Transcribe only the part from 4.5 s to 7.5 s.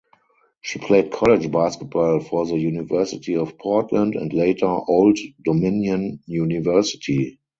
Old Dominion University.